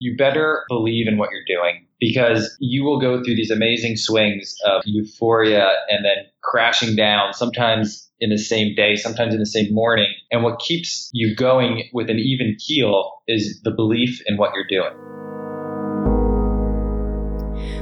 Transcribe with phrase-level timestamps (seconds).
[0.00, 4.54] you better believe in what you're doing because you will go through these amazing swings
[4.64, 9.74] of euphoria and then crashing down, sometimes in the same day, sometimes in the same
[9.74, 10.06] morning.
[10.30, 14.66] And what keeps you going with an even keel is the belief in what you're
[14.68, 14.94] doing.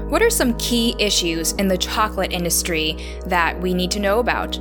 [0.08, 4.58] What are some key issues in the chocolate industry that we need to know about?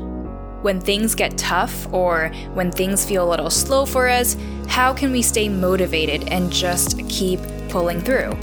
[0.66, 4.36] When things get tough or when things feel a little slow for us,
[4.68, 8.36] how can we stay motivated and just keep pulling through?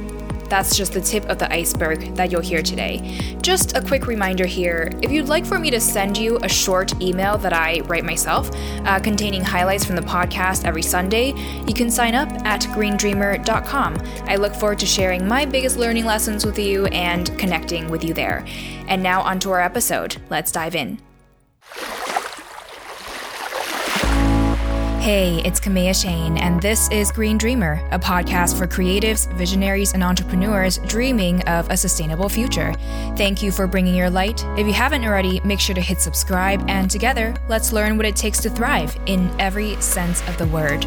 [0.48, 3.36] That's just the tip of the iceberg that you'll hear today.
[3.42, 7.02] Just a quick reminder here if you'd like for me to send you a short
[7.02, 8.50] email that I write myself
[8.84, 11.34] uh, containing highlights from the podcast every Sunday,
[11.66, 13.98] you can sign up at greendreamer.com.
[14.28, 18.14] I look forward to sharing my biggest learning lessons with you and connecting with you
[18.14, 18.46] there.
[18.86, 20.18] And now, onto our episode.
[20.30, 21.00] Let's dive in.
[25.02, 30.04] Hey, it's Kamea Chayne, and this is Green Dreamer, a podcast for creatives, visionaries, and
[30.04, 32.72] entrepreneurs dreaming of a sustainable future.
[33.16, 34.44] Thank you for bringing your light.
[34.56, 38.14] If you haven't already, make sure to hit subscribe, and together, let's learn what it
[38.14, 40.86] takes to thrive in every sense of the word.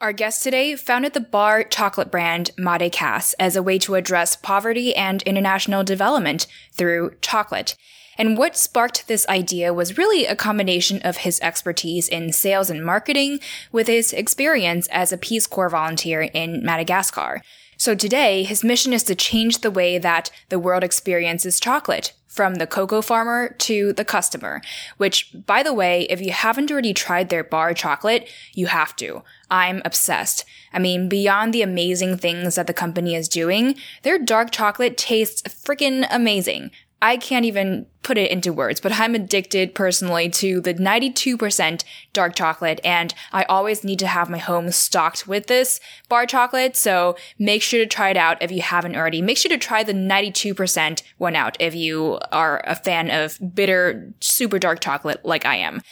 [0.00, 4.96] Our guest today founded the bar chocolate brand Madécasse as a way to address poverty
[4.96, 7.76] and international development through chocolate.
[8.16, 12.84] And what sparked this idea was really a combination of his expertise in sales and
[12.84, 13.40] marketing
[13.72, 17.42] with his experience as a Peace Corps volunteer in Madagascar.
[17.76, 22.56] So today, his mission is to change the way that the world experiences chocolate, from
[22.56, 24.60] the cocoa farmer to the customer.
[24.96, 29.22] Which, by the way, if you haven't already tried their bar chocolate, you have to.
[29.50, 30.44] I'm obsessed.
[30.72, 35.42] I mean, beyond the amazing things that the company is doing, their dark chocolate tastes
[35.42, 36.72] freaking amazing.
[37.02, 42.34] I can't even put it into words, but I'm addicted personally to the 92% dark
[42.34, 46.76] chocolate and I always need to have my home stocked with this bar chocolate.
[46.76, 49.20] So make sure to try it out if you haven't already.
[49.22, 54.12] Make sure to try the 92% one out if you are a fan of bitter,
[54.20, 55.82] super dark chocolate like I am.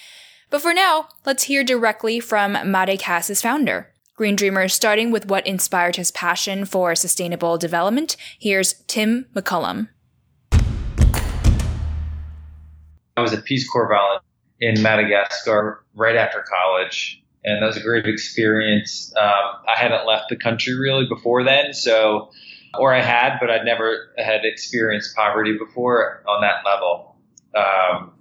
[0.51, 3.93] But for now, let's hear directly from Madécasse's founder.
[4.17, 9.89] Green Dreamer, starting with what inspired his passion for sustainable development, here's Tim McCollum.
[13.17, 14.23] I was a Peace Corps volunteer
[14.61, 19.13] in Madagascar right after college, and that was a great experience.
[19.17, 22.31] Um, I hadn't left the country really before then, so
[22.79, 27.17] or I had, but I'd never had experienced poverty before on that level.
[27.55, 28.13] Um,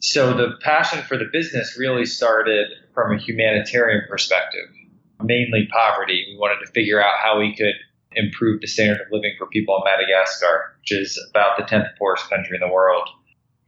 [0.00, 4.66] so the passion for the business really started from a humanitarian perspective,
[5.22, 6.24] mainly poverty.
[6.32, 7.74] We wanted to figure out how we could
[8.12, 12.28] improve the standard of living for people in Madagascar, which is about the 10th poorest
[12.28, 13.08] country in the world.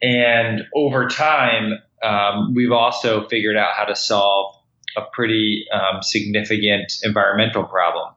[0.03, 4.57] And over time, um, we've also figured out how to solve
[4.97, 8.13] a pretty um, significant environmental problem.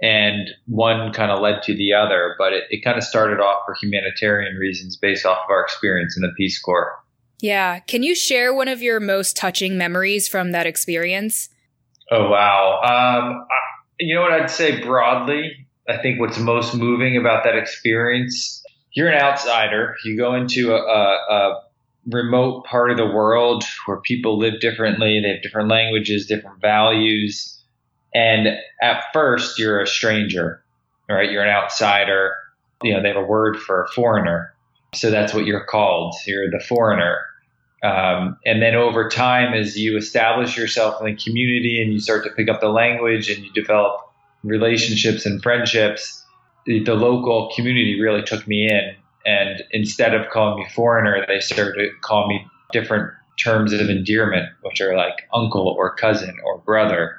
[0.00, 3.62] And one kind of led to the other, but it, it kind of started off
[3.66, 6.94] for humanitarian reasons based off of our experience in the Peace Corps.
[7.40, 7.80] Yeah.
[7.80, 11.48] Can you share one of your most touching memories from that experience?
[12.10, 12.80] Oh, wow.
[12.82, 13.58] Um, I,
[13.98, 15.66] you know what I'd say broadly?
[15.88, 18.59] I think what's most moving about that experience
[18.92, 19.96] you're an outsider.
[20.04, 21.62] You go into a, a,
[22.06, 25.20] remote part of the world where people live differently.
[25.20, 27.62] They have different languages, different values.
[28.14, 28.48] And
[28.82, 30.64] at first, you're a stranger,
[31.10, 31.30] right?
[31.30, 32.34] You're an outsider.
[32.82, 34.54] You know, they have a word for a foreigner.
[34.94, 36.14] So that's what you're called.
[36.26, 37.18] You're the foreigner.
[37.82, 42.24] Um, and then over time, as you establish yourself in the community and you start
[42.24, 44.00] to pick up the language and you develop
[44.42, 46.19] relationships and friendships,
[46.66, 48.94] the, the local community really took me in.
[49.26, 54.48] And instead of calling me foreigner, they started to call me different terms of endearment,
[54.62, 57.16] which are like uncle or cousin or brother.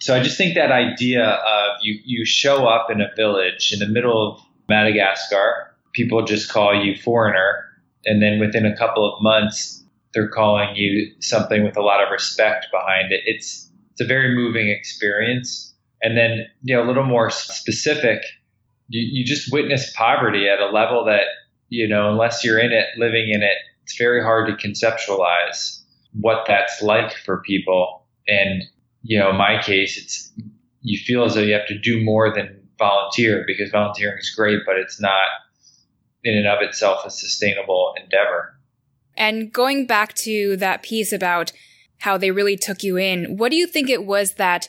[0.00, 3.78] So I just think that idea of you, you show up in a village in
[3.78, 7.64] the middle of Madagascar, people just call you foreigner.
[8.04, 9.82] And then within a couple of months,
[10.12, 13.20] they're calling you something with a lot of respect behind it.
[13.24, 15.74] It's, it's a very moving experience.
[16.02, 18.22] And then, you know, a little more specific,
[18.94, 21.26] you, you just witness poverty at a level that,
[21.68, 25.80] you know, unless you're in it, living in it, it's very hard to conceptualize
[26.12, 28.06] what that's like for people.
[28.28, 28.62] And,
[29.02, 30.32] you know, in my case, it's,
[30.82, 34.60] you feel as though you have to do more than volunteer because volunteering is great,
[34.64, 35.26] but it's not
[36.22, 38.56] in and of itself a sustainable endeavor.
[39.16, 41.50] And going back to that piece about
[41.98, 44.68] how they really took you in, what do you think it was that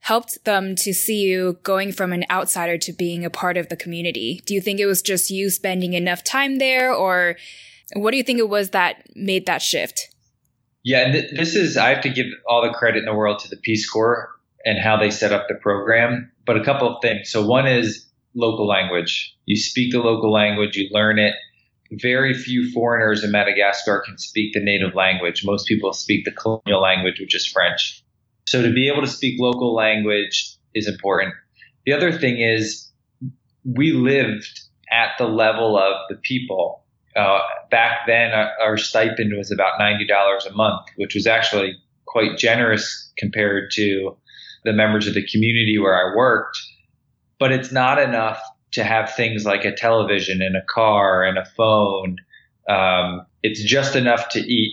[0.00, 3.76] helped them to see you going from an outsider to being a part of the
[3.76, 4.42] community?
[4.46, 7.36] Do you think it was just you spending enough time there or
[7.94, 10.08] what do you think it was that made that shift?
[10.82, 13.48] Yeah, th- this is, I have to give all the credit in the world to
[13.48, 14.30] the Peace Corps
[14.64, 16.30] and how they set up the program.
[16.46, 17.30] But a couple of things.
[17.30, 19.36] So, one is local language.
[19.46, 21.34] You speak the local language, you learn it.
[21.92, 25.44] Very few foreigners in Madagascar can speak the native language.
[25.44, 28.02] Most people speak the colonial language, which is French.
[28.50, 31.34] So, to be able to speak local language is important.
[31.86, 32.90] The other thing is,
[33.64, 34.60] we lived
[34.90, 36.82] at the level of the people.
[37.14, 37.38] Uh,
[37.70, 40.00] back then, our, our stipend was about $90
[40.50, 41.76] a month, which was actually
[42.06, 44.16] quite generous compared to
[44.64, 46.58] the members of the community where I worked.
[47.38, 48.42] But it's not enough
[48.72, 52.16] to have things like a television and a car and a phone.
[52.68, 54.72] Um, it's just enough to eat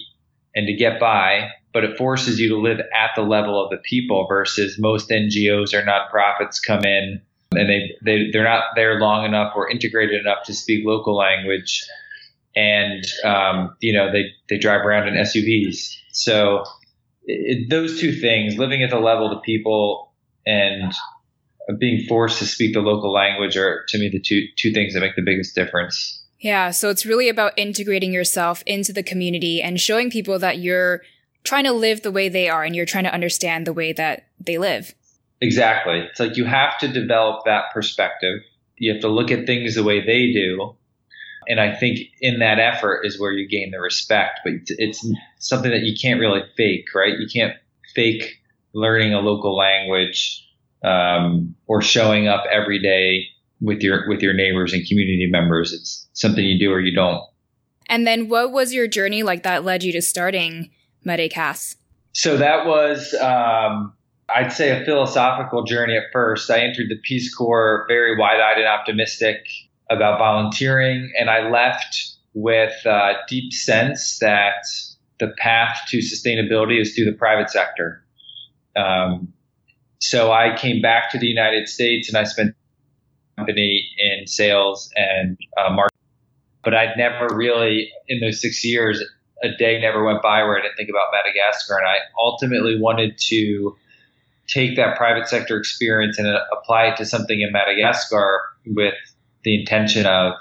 [0.56, 3.78] and to get by, but it forces you to live at the level of the
[3.78, 7.22] people versus most NGOs or nonprofits come in
[7.52, 11.88] and they, they, they're not there long enough or integrated enough to speak local language.
[12.56, 15.98] And, um, you know, they, they drive around in SUVs.
[16.14, 16.64] So
[17.26, 20.12] it, those two things, living at the level of the people
[20.48, 20.92] and
[21.78, 25.02] being forced to speak the local language are to me the two two things that
[25.02, 26.24] make the biggest difference.
[26.40, 31.02] Yeah, so it's really about integrating yourself into the community and showing people that you're
[31.48, 34.28] trying to live the way they are and you're trying to understand the way that
[34.40, 34.94] they live.
[35.42, 36.00] Exactly.
[36.00, 38.42] It's like you have to develop that perspective.
[38.78, 40.76] You have to look at things the way they do
[41.48, 44.42] and I think in that effort is where you gain the respect.
[44.44, 45.08] But it's
[45.40, 47.18] something that you can't really fake, right?
[47.18, 47.54] You can't
[47.96, 48.40] fake
[48.74, 50.46] learning a local language
[50.84, 53.28] um, or showing up every day
[53.62, 55.74] with your with your neighbors and community members.
[55.74, 57.24] It's something you do or you don't.
[57.90, 60.70] And then, what was your journey like that led you to starting
[61.08, 61.76] Madécasse?
[62.14, 63.94] So that was, um,
[64.30, 66.50] I'd say, a philosophical journey at first.
[66.50, 69.38] I entered the Peace Corps very wide-eyed and optimistic
[69.90, 74.66] about volunteering, and I left with a deep sense that
[75.20, 78.04] the path to sustainability is through the private sector.
[78.76, 79.34] Um,
[80.00, 82.54] so I came back to the United States and I spent
[83.38, 85.98] company in sales and uh, marketing.
[86.64, 89.04] But I'd never really, in those six years,
[89.44, 91.78] a day never went by where I didn't think about Madagascar.
[91.78, 93.76] And I ultimately wanted to
[94.48, 98.96] take that private sector experience and uh, apply it to something in Madagascar with
[99.44, 100.34] the intention of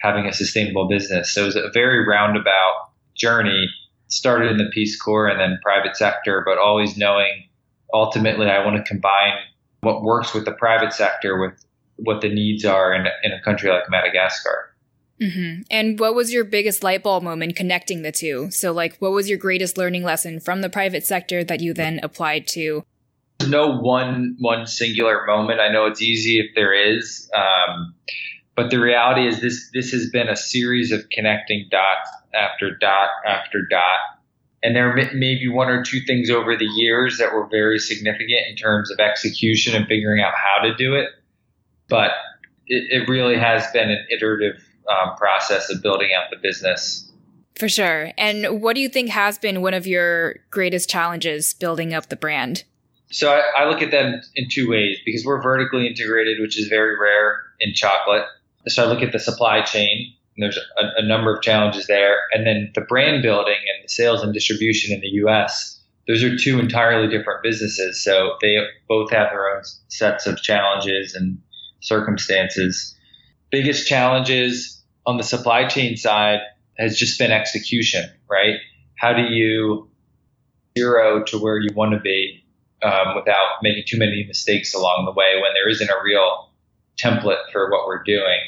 [0.00, 1.32] having a sustainable business.
[1.32, 3.68] So it was a very roundabout journey.
[4.08, 7.42] Started in the Peace Corps and then private sector, but always knowing
[7.92, 9.32] ultimately I want to combine
[9.80, 11.64] what works with the private sector with
[11.96, 14.65] what the needs are in, in a country like Madagascar.
[15.20, 15.62] Mm-hmm.
[15.70, 18.50] And what was your biggest light bulb moment connecting the two?
[18.50, 22.00] So, like, what was your greatest learning lesson from the private sector that you then
[22.02, 22.84] applied to?
[23.46, 25.60] No one one singular moment.
[25.60, 27.30] I know it's easy if there is.
[27.34, 27.94] Um,
[28.56, 33.10] but the reality is this this has been a series of connecting dots after dot
[33.26, 34.00] after dot.
[34.62, 37.78] And there may, may be one or two things over the years that were very
[37.78, 41.10] significant in terms of execution and figuring out how to do it.
[41.88, 42.12] But
[42.66, 47.10] it, it really has been an iterative um, process of building out the business.
[47.56, 48.12] For sure.
[48.18, 52.16] And what do you think has been one of your greatest challenges building up the
[52.16, 52.64] brand?
[53.10, 56.68] So I, I look at them in two ways because we're vertically integrated, which is
[56.68, 58.24] very rare in chocolate.
[58.68, 62.16] So I look at the supply chain, and there's a, a, number of challenges there.
[62.32, 66.36] And then the brand building and the sales and distribution in the US, those are
[66.36, 68.02] two entirely different businesses.
[68.02, 71.38] So they both have their own sets of challenges and
[71.80, 72.94] circumstances.
[73.50, 74.75] Biggest challenges
[75.06, 76.40] on the supply chain side
[76.76, 78.56] has just been execution, right?
[78.98, 79.88] How do you
[80.76, 82.44] zero to where you want to be
[82.82, 86.50] um, without making too many mistakes along the way when there isn't a real
[87.02, 88.38] template for what we're doing?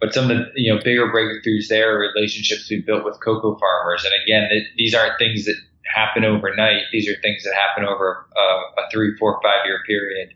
[0.00, 3.56] But some of the you know bigger breakthroughs there are relationships we've built with cocoa
[3.58, 5.56] farmers, and again, it, these aren't things that
[5.94, 6.82] happen overnight.
[6.92, 8.40] These are things that happen over a,
[8.80, 10.34] a three, four, five year period.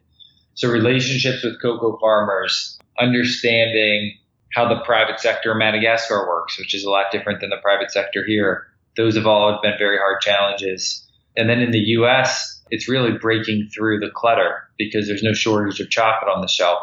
[0.55, 4.19] So relationships with cocoa farmers, understanding
[4.53, 7.91] how the private sector in Madagascar works, which is a lot different than the private
[7.91, 8.67] sector here.
[8.97, 11.07] Those have all been very hard challenges.
[11.37, 15.81] And then in the US, it's really breaking through the clutter because there's no shortage
[15.81, 16.81] of chocolate on the shelf.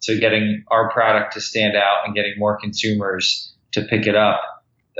[0.00, 4.40] So getting our product to stand out and getting more consumers to pick it up.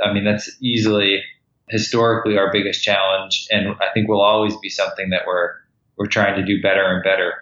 [0.03, 1.21] I mean, that's easily
[1.69, 3.47] historically our biggest challenge.
[3.51, 5.51] And I think will always be something that we're,
[5.97, 7.33] we're trying to do better and better.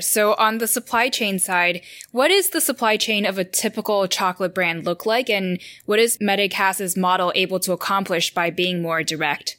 [0.00, 4.54] So on the supply chain side, what is the supply chain of a typical chocolate
[4.54, 5.30] brand look like?
[5.30, 9.56] And what is Madécasse's model able to accomplish by being more direct?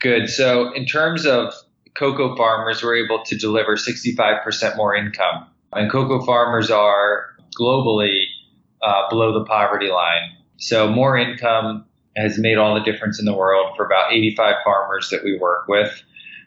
[0.00, 0.28] Good.
[0.28, 1.54] So in terms of
[1.94, 5.46] cocoa farmers, we're able to deliver 65% more income.
[5.72, 7.26] And cocoa farmers are
[7.58, 8.24] globally
[8.82, 10.30] uh, below the poverty line.
[10.56, 11.84] So more income
[12.16, 15.68] has made all the difference in the world for about 85 farmers that we work
[15.68, 16.02] with.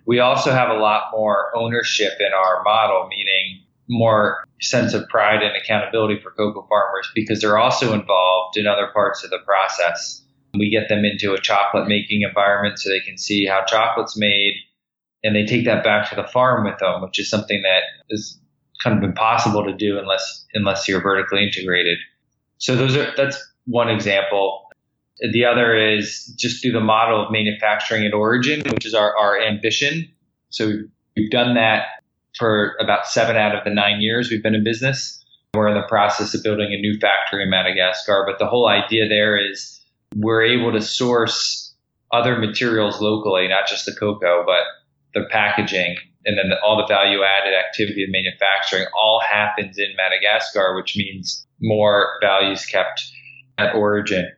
[0.06, 5.44] We also have a lot more ownership in our model, meaning more sense of pride
[5.44, 10.24] and accountability for cocoa farmers because they're also involved in other parts of the process.
[10.54, 14.54] We get them into a chocolate making environment so they can see how chocolate's made
[15.24, 18.40] and they take that back to the farm with them, which is something that is
[18.84, 21.98] kind of impossible to do unless unless you're vertically integrated.
[22.58, 24.65] So those are that's one example.
[25.20, 29.40] The other is just through the model of manufacturing at origin, which is our, our
[29.40, 30.12] ambition.
[30.50, 30.74] So
[31.16, 31.86] we've done that
[32.38, 35.24] for about seven out of the nine years we've been in business.
[35.54, 39.08] We're in the process of building a new factory in Madagascar, but the whole idea
[39.08, 39.80] there is
[40.16, 41.74] we're able to source
[42.12, 44.64] other materials locally, not just the cocoa, but
[45.14, 45.96] the packaging
[46.26, 50.98] and then the, all the value added activity of manufacturing all happens in Madagascar, which
[50.98, 53.06] means more values kept
[53.58, 54.30] at origin.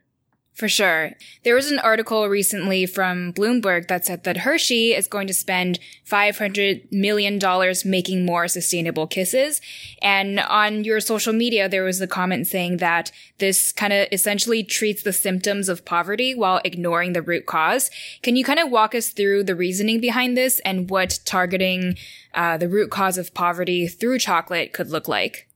[0.58, 1.12] For sure.
[1.44, 5.78] There was an article recently from Bloomberg that said that Hershey is going to spend
[6.04, 7.40] $500 million
[7.86, 9.62] making more sustainable kisses.
[10.02, 14.64] And on your social media, there was a comment saying that this kind of essentially
[14.64, 17.92] treats the symptoms of poverty while ignoring the root cause.
[18.24, 22.00] Can you kind of walk us through the reasoning behind this and what targeting
[22.34, 25.47] uh, the root cause of poverty through chocolate could look like?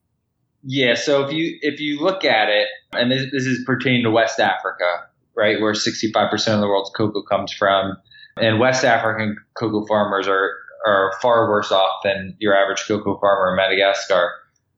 [0.64, 4.12] Yeah, so if you if you look at it, and this, this is pertaining to
[4.12, 7.98] West Africa, right, where 65% of the world's cocoa comes from,
[8.38, 10.52] and West African cocoa farmers are
[10.86, 14.32] are far worse off than your average cocoa farmer in Madagascar.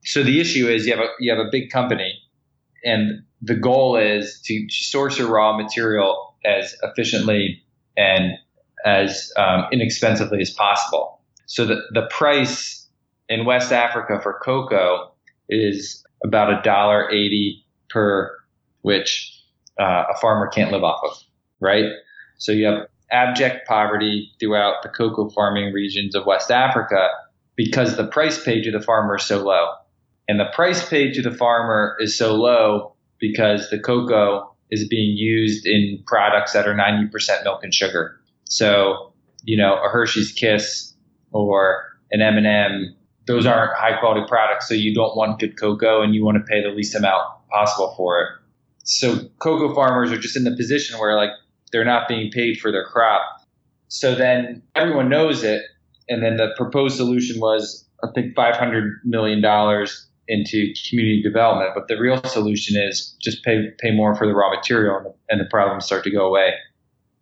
[0.05, 2.13] So the issue is you have a you have a big company,
[2.85, 7.61] and the goal is to source your raw material as efficiently
[7.97, 8.33] and
[8.85, 11.19] as um, inexpensively as possible.
[11.45, 12.87] So the the price
[13.27, 15.12] in West Africa for cocoa
[15.53, 18.35] is about a dollar eighty per,
[18.81, 19.31] which
[19.79, 21.17] uh, a farmer can't live off of,
[21.59, 21.85] right?
[22.37, 27.09] So you have abject poverty throughout the cocoa farming regions of West Africa
[27.55, 29.67] because the price paid to the farmer is so low.
[30.27, 35.15] And the price paid to the farmer is so low because the cocoa is being
[35.15, 38.19] used in products that are 90% milk and sugar.
[38.45, 40.93] So, you know, a Hershey's Kiss
[41.31, 42.95] or an M&M
[43.25, 44.67] those aren't high quality products.
[44.67, 47.93] So you don't want good cocoa and you want to pay the least amount possible
[47.95, 48.27] for it.
[48.83, 51.29] So cocoa farmers are just in the position where like
[51.71, 53.21] they're not being paid for their crop.
[53.87, 55.63] So then everyone knows it.
[56.09, 59.39] And then the proposed solution was, I think, $500 million
[60.27, 61.71] into community development.
[61.73, 65.13] But the real solution is just pay, pay more for the raw material and the,
[65.29, 66.53] and the problems start to go away.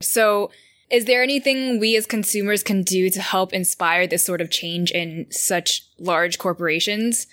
[0.02, 0.50] So
[0.92, 4.92] is there anything we as consumers can do to help inspire this sort of change
[4.92, 7.28] in such large corporations?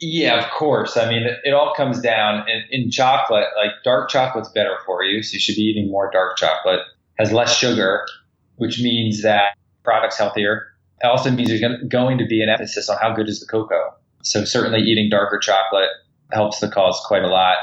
[0.00, 0.96] Yeah, of course.
[0.96, 3.46] I mean, it, all comes down in, in, chocolate.
[3.56, 6.80] Like dark chocolate's better for you, so you should be eating more dark chocolate.
[7.18, 8.06] Has less sugar,
[8.56, 10.68] which means that product's healthier.
[11.02, 13.94] It also means there's going to be an emphasis on how good is the cocoa.
[14.22, 15.90] So certainly eating darker chocolate
[16.32, 17.56] helps the cause quite a lot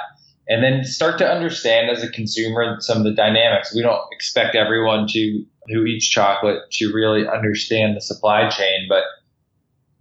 [0.48, 3.74] and then start to understand as a consumer some of the dynamics.
[3.74, 9.04] We don't expect everyone to who eats chocolate to really understand the supply chain, but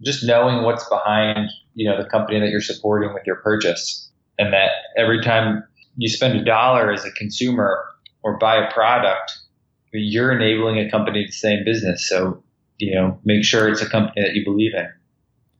[0.03, 4.53] just knowing what's behind, you know, the company that you're supporting with your purchase and
[4.53, 5.63] that every time
[5.97, 7.83] you spend a dollar as a consumer
[8.21, 9.31] or buy a product,
[9.93, 12.07] you're enabling a company to stay in business.
[12.07, 12.43] So,
[12.77, 14.87] you know, make sure it's a company that you believe in.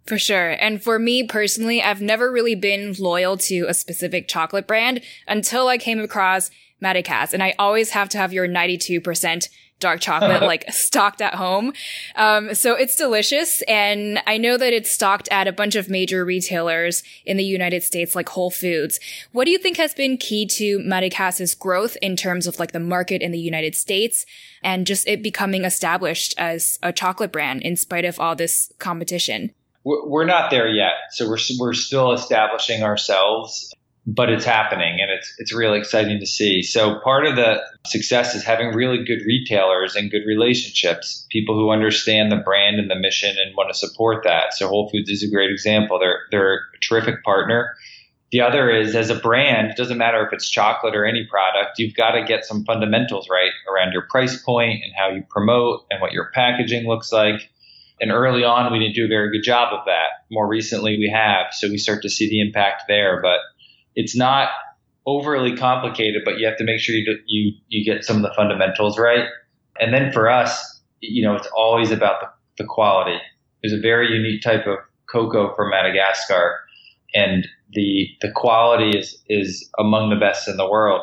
[0.05, 0.51] For sure.
[0.51, 5.67] And for me personally, I've never really been loyal to a specific chocolate brand until
[5.67, 7.33] I came across Madécasse.
[7.33, 11.73] And I always have to have your 92% dark chocolate like stocked at home.
[12.15, 13.63] Um, so it's delicious.
[13.63, 17.83] And I know that it's stocked at a bunch of major retailers in the United
[17.83, 18.99] States, like Whole Foods.
[19.31, 22.79] What do you think has been key to Madécasse's growth in terms of like the
[22.79, 24.25] market in the United States
[24.63, 29.51] and just it becoming established as a chocolate brand in spite of all this competition?
[29.85, 30.93] We're not there yet.
[31.11, 33.71] So we're, we're still establishing ourselves
[34.07, 36.61] but it's happening and it's it's really exciting to see.
[36.61, 41.71] So part of the success is having really good retailers and good relationships, people who
[41.71, 44.53] understand the brand and the mission and want to support that.
[44.53, 45.99] So Whole Foods is a great example.
[45.99, 47.75] They're they're a terrific partner.
[48.31, 51.79] The other is as a brand, it doesn't matter if it's chocolate or any product,
[51.79, 55.85] you've got to get some fundamentals right around your price point and how you promote
[55.89, 57.49] and what your packaging looks like.
[58.01, 60.25] And early on, we didn't do a very good job of that.
[60.29, 61.47] More recently, we have.
[61.53, 63.21] So we start to see the impact there.
[63.21, 63.39] But
[63.95, 64.49] it's not
[65.05, 68.33] overly complicated, but you have to make sure you you you get some of the
[68.35, 69.27] fundamentals right.
[69.79, 73.17] And then for us, you know, it's always about the, the quality.
[73.61, 74.77] There's a very unique type of
[75.11, 76.59] cocoa from Madagascar,
[77.13, 81.01] and the the quality is is among the best in the world.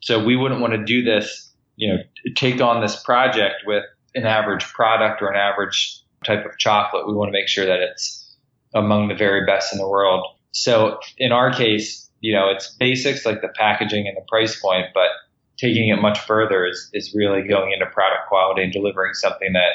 [0.00, 1.98] So we wouldn't want to do this, you know,
[2.36, 7.06] take on this project with an average product or an average type of chocolate.
[7.06, 8.36] We want to make sure that it's
[8.74, 10.26] among the very best in the world.
[10.52, 14.86] So in our case, you know, it's basics like the packaging and the price point,
[14.94, 15.08] but
[15.56, 19.70] taking it much further is, is really going into product quality and delivering something that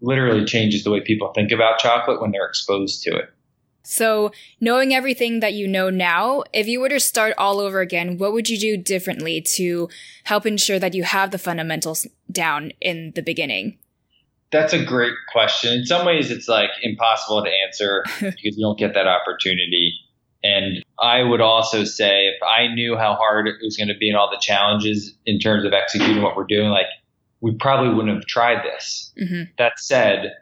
[0.00, 3.32] literally changes the way people think about chocolate when they're exposed to it.
[3.84, 4.30] So,
[4.60, 8.32] knowing everything that you know now, if you were to start all over again, what
[8.32, 9.88] would you do differently to
[10.24, 13.78] help ensure that you have the fundamentals down in the beginning?
[14.52, 15.72] That's a great question.
[15.72, 19.94] In some ways, it's like impossible to answer because you don't get that opportunity.
[20.44, 24.08] And I would also say if I knew how hard it was going to be
[24.08, 26.86] and all the challenges in terms of executing what we're doing, like
[27.40, 29.12] we probably wouldn't have tried this.
[29.20, 29.42] Mm-hmm.
[29.58, 30.32] That said,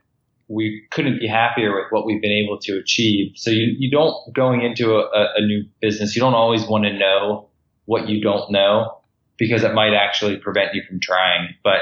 [0.49, 3.33] we couldn't be happier with what we've been able to achieve.
[3.37, 6.93] So you, you don't going into a, a new business, you don't always want to
[6.93, 7.49] know
[7.85, 8.99] what you don't know
[9.39, 11.55] because it might actually prevent you from trying.
[11.63, 11.81] But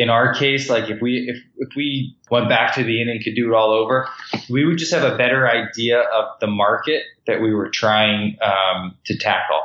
[0.00, 3.22] in our case, like if we if if we went back to the beginning and
[3.22, 4.08] could do it all over,
[4.48, 8.96] we would just have a better idea of the market that we were trying um,
[9.04, 9.60] to tackle.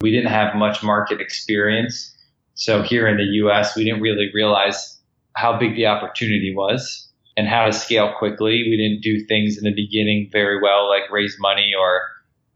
[0.00, 2.12] We didn't have much market experience,
[2.54, 4.98] so here in the U.S., we didn't really realize
[5.36, 8.64] how big the opportunity was and how to scale quickly.
[8.68, 12.02] We didn't do things in the beginning very well, like raise money or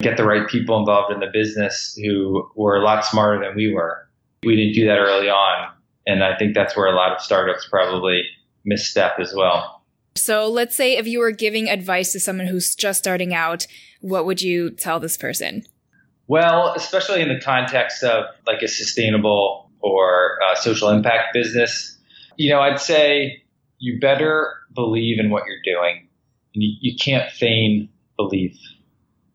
[0.00, 3.72] get the right people involved in the business who were a lot smarter than we
[3.72, 4.09] were.
[4.42, 5.73] We didn't do that early on
[6.06, 8.22] and I think that's where a lot of startups probably
[8.64, 9.82] misstep as well.
[10.16, 13.66] So let's say if you were giving advice to someone who's just starting out,
[14.00, 15.64] what would you tell this person?
[16.26, 21.98] Well, especially in the context of like a sustainable or uh, social impact business,
[22.36, 23.42] you know, I'd say
[23.78, 26.08] you better believe in what you're doing.
[26.52, 28.56] You, you can't feign belief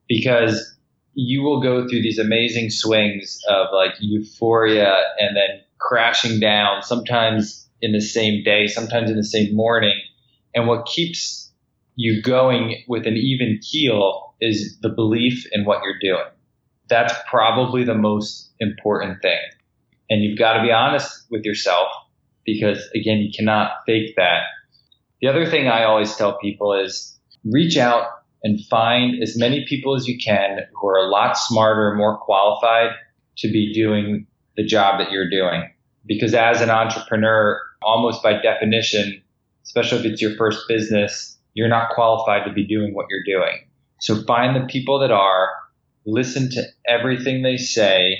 [0.08, 0.76] because
[1.14, 7.68] you will go through these amazing swings of like euphoria and then crashing down, sometimes
[7.82, 10.00] in the same day, sometimes in the same morning.
[10.54, 11.52] And what keeps
[11.96, 16.28] you going with an even keel is the belief in what you're doing.
[16.90, 19.40] That's probably the most important thing.
[20.10, 21.88] And you've got to be honest with yourself
[22.46, 24.44] because again, you cannot fake that.
[25.22, 28.08] The other thing I always tell people is reach out
[28.44, 32.92] and find as many people as you can who are a lot smarter, more qualified
[33.38, 34.26] to be doing
[34.60, 35.64] the job that you're doing.
[36.06, 39.22] Because as an entrepreneur, almost by definition,
[39.64, 43.58] especially if it's your first business, you're not qualified to be doing what you're doing.
[44.02, 45.48] So find the people that are,
[46.06, 48.18] listen to everything they say,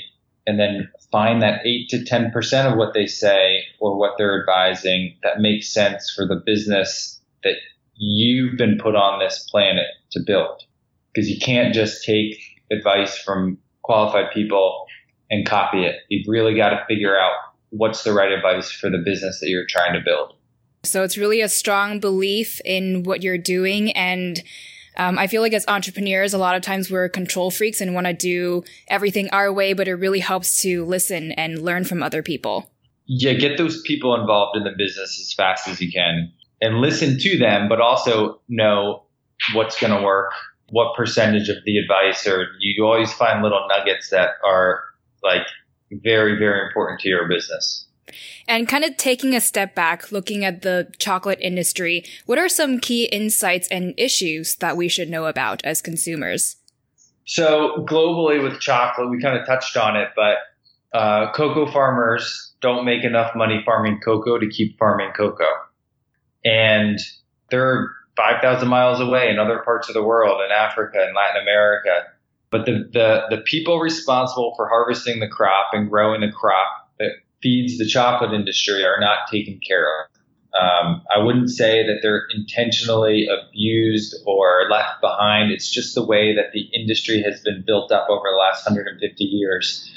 [0.48, 5.18] and then find that 8 to 10% of what they say or what they're advising
[5.24, 7.56] that makes sense for the business that
[7.96, 10.64] you've been put on this planet to build.
[11.14, 12.38] Because you can't just take
[12.72, 14.86] advice from qualified people
[15.30, 15.96] and copy it.
[16.10, 17.34] You've really got to figure out
[17.70, 20.34] what's the right advice for the business that you're trying to build.
[20.84, 23.92] So it's really a strong belief in what you're doing.
[23.92, 24.42] And
[24.98, 28.08] um, I feel like as entrepreneurs, a lot of times we're control freaks and want
[28.08, 32.24] to do everything our way, but it really helps to listen and learn from other
[32.24, 32.70] people.
[33.06, 37.18] Yeah, get those people involved in the business as fast as you can and listen
[37.20, 39.04] to them, but also know
[39.54, 40.32] what's going to work,
[40.70, 44.84] what percentage of the advice, or you always find little nuggets that are
[45.24, 45.46] like
[45.92, 47.86] very, very important to your business.
[48.48, 52.80] And kind of taking a step back, looking at the chocolate industry, what are some
[52.80, 56.56] key insights and issues that we should know about as consumers?
[57.26, 60.38] So, globally with chocolate, we kind of touched on it, but
[60.98, 65.46] uh, cocoa farmers don't make enough money farming cocoa to keep farming cocoa.
[66.44, 67.00] And
[67.52, 72.06] they're 5,000 miles away in other parts of the world, in Africa and Latin America.
[72.52, 77.12] But the, the, the people responsible for harvesting the crop and growing the crop that
[77.42, 80.10] feeds the chocolate industry are not taken care of.
[80.60, 85.52] Um, I wouldn't say that they're intentionally abused or left behind.
[85.52, 89.24] It's just the way that the industry has been built up over the last 150
[89.24, 89.90] years.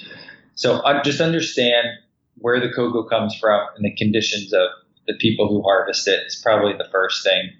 [0.54, 1.88] So uh, just understand
[2.36, 4.68] where the cocoa comes from and the conditions of
[5.06, 7.50] the people who harvest it is probably the first thing.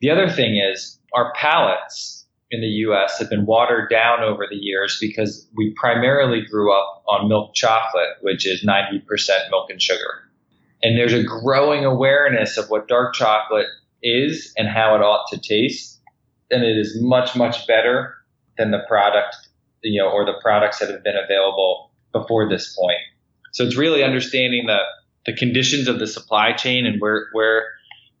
[0.00, 2.23] The other thing is our palates
[2.54, 3.18] in the U.S.
[3.18, 8.10] have been watered down over the years because we primarily grew up on milk chocolate,
[8.20, 9.02] which is 90%
[9.50, 10.22] milk and sugar.
[10.82, 13.66] And there's a growing awareness of what dark chocolate
[14.02, 16.00] is and how it ought to taste.
[16.50, 18.14] And it is much, much better
[18.56, 19.34] than the product,
[19.82, 23.00] you know, or the products that have been available before this point.
[23.52, 24.78] So it's really understanding the,
[25.26, 27.66] the conditions of the supply chain and where, where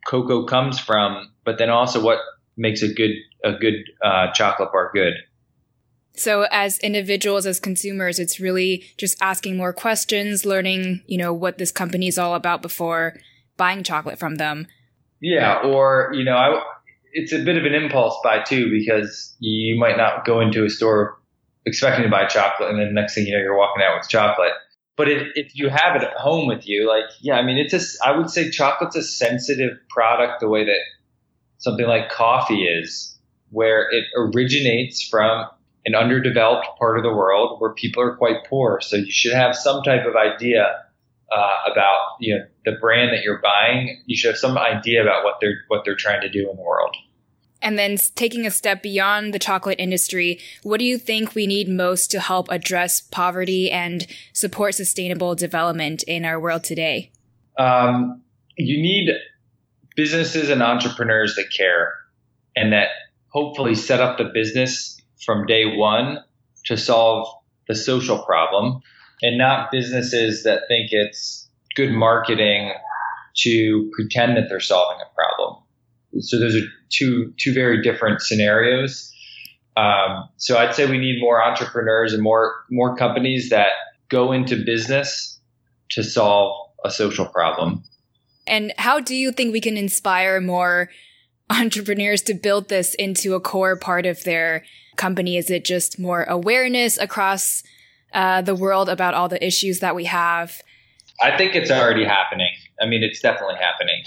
[0.06, 2.18] cocoa comes from, but then also what
[2.56, 3.12] makes a good,
[3.42, 5.14] a good uh, chocolate bar good.
[6.16, 11.58] So as individuals, as consumers, it's really just asking more questions, learning, you know, what
[11.58, 13.18] this company is all about before
[13.56, 14.68] buying chocolate from them.
[15.20, 15.60] Yeah.
[15.64, 16.62] Or, you know, I,
[17.12, 20.70] it's a bit of an impulse buy too, because you might not go into a
[20.70, 21.18] store
[21.66, 24.08] expecting to buy chocolate and then the next thing you know, you're walking out with
[24.08, 24.52] chocolate.
[24.96, 27.74] But if, if you have it at home with you, like, yeah, I mean, it's
[27.74, 30.78] a, I would say chocolate's a sensitive product the way that
[31.64, 33.18] something like coffee is,
[33.50, 35.46] where it originates from
[35.86, 38.80] an underdeveloped part of the world where people are quite poor.
[38.80, 40.84] So you should have some type of idea
[41.32, 44.02] uh, about you know the brand that you're buying.
[44.06, 46.62] You should have some idea about what they're what they're trying to do in the
[46.62, 46.94] world.
[47.62, 51.66] And then taking a step beyond the chocolate industry, what do you think we need
[51.66, 57.10] most to help address poverty and support sustainable development in our world today?
[57.56, 58.20] Um,
[58.58, 59.14] you need
[59.94, 61.94] businesses and entrepreneurs that care
[62.56, 62.88] and that
[63.28, 66.18] hopefully set up the business from day one
[66.66, 67.28] to solve
[67.68, 68.80] the social problem
[69.22, 72.72] and not businesses that think it's good marketing
[73.36, 75.62] to pretend that they're solving a problem.
[76.20, 79.12] So those are two two very different scenarios.
[79.76, 83.72] Um, so I'd say we need more entrepreneurs and more more companies that
[84.08, 85.40] go into business
[85.90, 87.82] to solve a social problem.
[88.46, 90.90] And how do you think we can inspire more
[91.50, 94.64] entrepreneurs to build this into a core part of their
[94.96, 95.36] company?
[95.36, 97.62] Is it just more awareness across
[98.12, 100.60] uh, the world about all the issues that we have?
[101.22, 102.50] I think it's already happening.
[102.80, 104.02] I mean, it's definitely happening.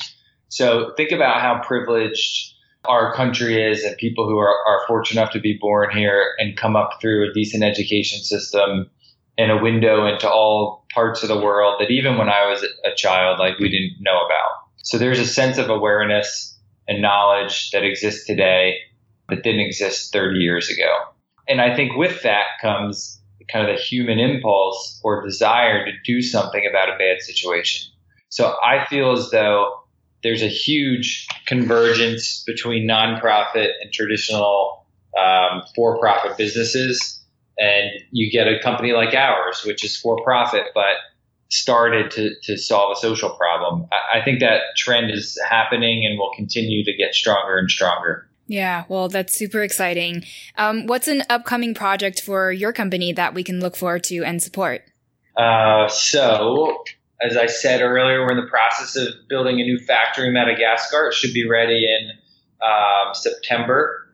[0.49, 2.53] So think about how privileged
[2.85, 6.55] our country is and people who are, are fortunate enough to be born here and
[6.55, 8.89] come up through a decent education system
[9.37, 12.95] and a window into all parts of the world that even when I was a
[12.95, 14.51] child, like we didn't know about.
[14.83, 18.77] So there's a sense of awareness and knowledge that exists today
[19.29, 20.91] that didn't exist 30 years ago.
[21.47, 23.21] And I think with that comes
[23.51, 27.91] kind of the human impulse or desire to do something about a bad situation.
[28.29, 29.73] So I feel as though
[30.23, 34.85] there's a huge convergence between nonprofit and traditional
[35.17, 37.16] um, for-profit businesses,
[37.57, 40.95] and you get a company like ours, which is for-profit but
[41.49, 43.87] started to, to solve a social problem.
[43.91, 48.27] I, I think that trend is happening and will continue to get stronger and stronger.
[48.47, 50.23] Yeah, well, that's super exciting.
[50.57, 54.41] Um, what's an upcoming project for your company that we can look forward to and
[54.41, 54.83] support?
[55.35, 56.83] Uh, so,
[57.21, 61.09] as I said earlier, we're in the process of building a new factory in Madagascar.
[61.09, 62.11] It should be ready in
[62.65, 64.07] um, September,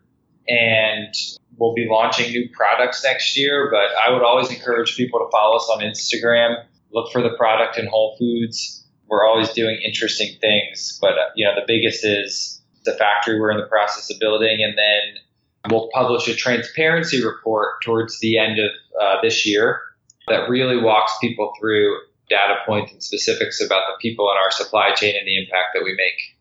[0.48, 1.14] and
[1.58, 3.70] we'll be launching new products next year.
[3.72, 6.64] But I would always encourage people to follow us on Instagram.
[6.92, 8.86] Look for the product in Whole Foods.
[9.08, 13.52] We're always doing interesting things, but uh, you know the biggest is the factory we're
[13.52, 18.60] in the process of building, and then we'll publish a transparency report towards the end
[18.60, 19.80] of uh, this year
[20.28, 21.98] that really walks people through
[22.30, 25.84] data points and specifics about the people in our supply chain and the impact that
[25.84, 26.33] we make.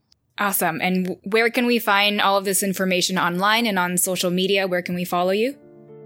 [0.43, 0.81] Awesome.
[0.83, 4.67] And where can we find all of this information online and on social media?
[4.67, 5.55] Where can we follow you?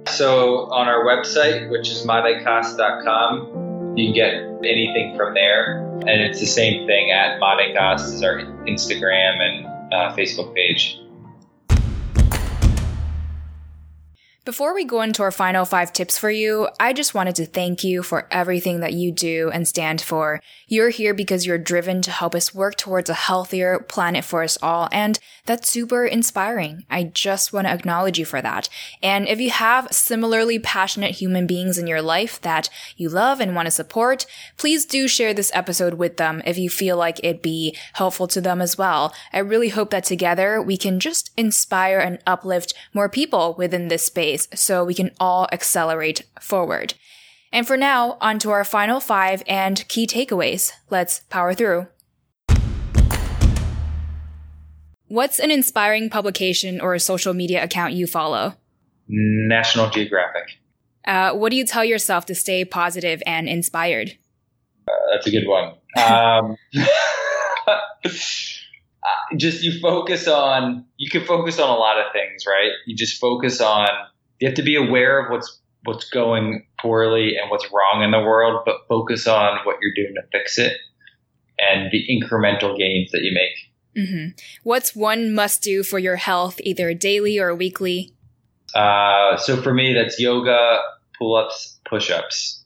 [0.08, 5.80] So on our website, which is madecasse.com, you can get anything from there.
[6.00, 8.36] And it's the same thing at Madécasse is our
[8.68, 11.00] Instagram and uh, Facebook page.
[14.46, 17.82] Before we go into our final five tips for you, I just wanted to thank
[17.82, 20.40] you for everything that you do and stand for.
[20.68, 24.56] You're here because you're driven to help us work towards a healthier planet for us
[24.62, 26.84] all, and that's super inspiring.
[26.88, 28.68] I just want to acknowledge you for that.
[29.02, 33.56] And if you have similarly passionate human beings in your life that you love and
[33.56, 37.42] want to support, please do share this episode with them if you feel like it'd
[37.42, 39.12] be helpful to them as well.
[39.32, 44.06] I really hope that together we can just inspire and uplift more people within this
[44.06, 46.94] space so we can all accelerate forward.
[47.52, 50.72] And for now, on to our final five and key takeaways.
[50.90, 51.86] Let's power through.
[55.08, 58.54] What's an inspiring publication or a social media account you follow?
[59.08, 60.58] National Geographic.
[61.06, 64.18] Uh, what do you tell yourself to stay positive and inspired?
[64.88, 65.74] Uh, that's a good one.
[65.96, 66.56] Um,
[69.36, 72.72] just you focus on, you can focus on a lot of things, right?
[72.86, 73.88] You just focus on
[74.40, 78.20] you have to be aware of what's what's going poorly and what's wrong in the
[78.20, 80.76] world, but focus on what you're doing to fix it
[81.58, 84.06] and the incremental gains that you make.
[84.06, 84.28] Mm-hmm.
[84.62, 88.12] What's one must do for your health, either daily or weekly?
[88.74, 90.80] Uh, so for me, that's yoga,
[91.18, 92.64] pull ups, push ups.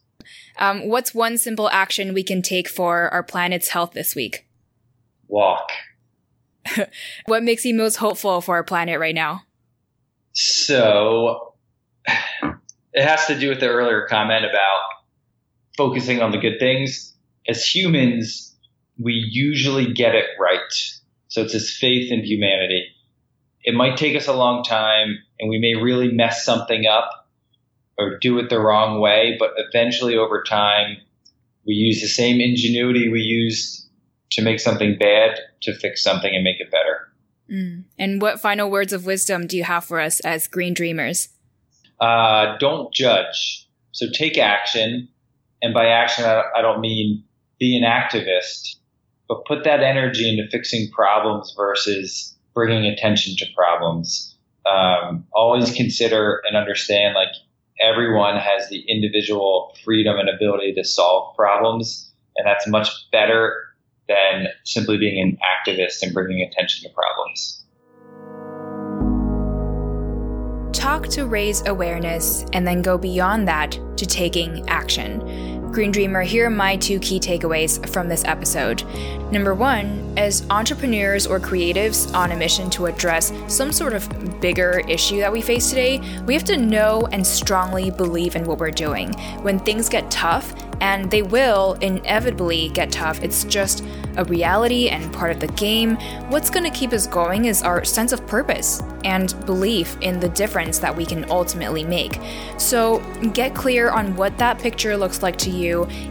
[0.59, 4.47] Um, what's one simple action we can take for our planet's health this week?
[5.29, 5.71] Walk.
[7.27, 9.43] what makes you most hopeful for our planet right now?
[10.33, 11.50] So
[13.01, 14.81] it has to do with the earlier comment about
[15.75, 17.15] focusing on the good things.
[17.49, 18.55] As humans,
[18.99, 20.59] we usually get it right.
[21.29, 22.89] So it's this faith in humanity.
[23.65, 27.27] It might take us a long time and we may really mess something up
[27.97, 30.99] or do it the wrong way, but eventually over time,
[31.65, 33.89] we use the same ingenuity we used
[34.33, 37.09] to make something bad to fix something and make it better.
[37.51, 37.85] Mm.
[37.99, 41.31] And what final words of wisdom do you have for us as green dreamers?
[42.01, 43.69] Uh, don't judge.
[43.93, 45.09] So take action.
[45.63, 47.23] And by action, I don't mean
[47.59, 48.77] be an activist,
[49.29, 54.35] but put that energy into fixing problems versus bringing attention to problems.
[54.67, 57.35] Um, always consider and understand like
[57.81, 62.11] everyone has the individual freedom and ability to solve problems.
[62.37, 63.57] And that's much better
[64.09, 67.65] than simply being an activist and bringing attention to problems.
[70.81, 75.60] Talk to raise awareness and then go beyond that to taking action.
[75.73, 78.83] Green Dreamer, here are my two key takeaways from this episode.
[79.31, 84.83] Number one, as entrepreneurs or creatives on a mission to address some sort of bigger
[84.89, 88.73] issue that we face today, we have to know and strongly believe in what we're
[88.73, 89.13] doing.
[89.43, 93.23] When things get tough, and they will inevitably get tough.
[93.23, 93.85] It's just
[94.17, 95.97] a reality and part of the game.
[96.31, 100.29] What's going to keep us going is our sense of purpose and belief in the
[100.31, 102.19] difference that we can ultimately make.
[102.59, 103.01] So
[103.35, 105.60] get clear on what that picture looks like to you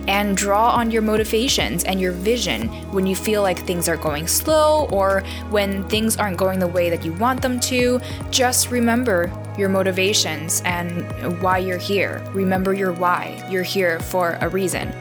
[0.07, 4.27] and draw on your motivations and your vision when you feel like things are going
[4.27, 7.99] slow or when things aren't going the way that you want them to.
[8.29, 12.23] Just remember your motivations and why you're here.
[12.33, 13.45] Remember your why.
[13.49, 14.93] You're here for a reason.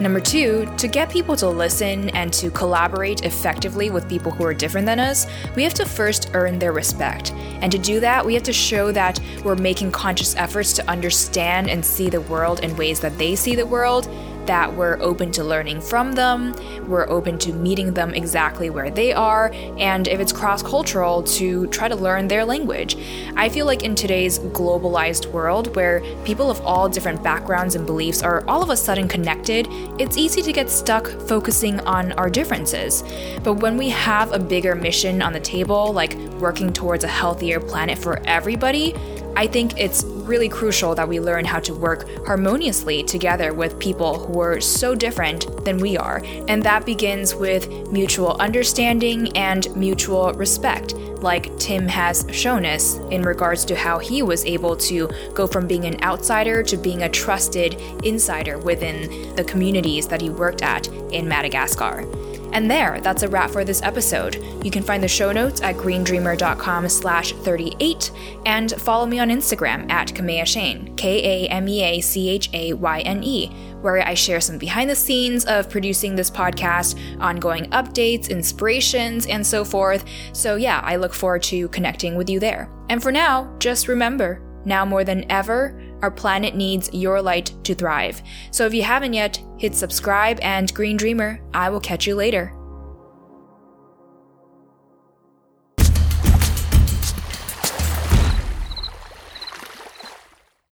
[0.00, 4.54] Number two, to get people to listen and to collaborate effectively with people who are
[4.54, 7.32] different than us, we have to first earn their respect.
[7.60, 11.68] And to do that, we have to show that we're making conscious efforts to understand
[11.68, 14.08] and see the world in ways that they see the world
[14.46, 16.54] that we're open to learning from them,
[16.88, 21.66] we're open to meeting them exactly where they are, and if it's cross cultural, to
[21.68, 22.96] try to learn their language.
[23.36, 28.22] I feel like in today's globalized world, where people of all different backgrounds and beliefs
[28.22, 29.66] are all of a sudden connected,
[29.98, 33.02] it's easy to get stuck focusing on our differences.
[33.42, 37.60] But when we have a bigger mission on the table, like working towards a healthier
[37.60, 38.94] planet for everybody,
[39.36, 44.18] I think it's really crucial that we learn how to work harmoniously together with people
[44.18, 46.22] who are so different than we are.
[46.48, 53.22] And that begins with mutual understanding and mutual respect, like Tim has shown us in
[53.22, 57.08] regards to how he was able to go from being an outsider to being a
[57.08, 62.06] trusted insider within the communities that he worked at in Madagascar.
[62.52, 64.36] And there, that's a wrap for this episode.
[64.64, 68.10] You can find the show notes at greendreamer.com slash 38
[68.46, 73.46] and follow me on Instagram at Kamea Chayne, K-A-M-E-A-C-H-A-Y-N-E,
[73.80, 79.46] where I share some behind the scenes of producing this podcast, ongoing updates, inspirations, and
[79.46, 80.04] so forth.
[80.32, 82.68] So yeah, I look forward to connecting with you there.
[82.88, 87.74] And for now, just remember, now more than ever, our planet needs your light to
[87.74, 88.22] thrive.
[88.50, 92.52] So if you haven't yet, hit subscribe and Green Dreamer, I will catch you later.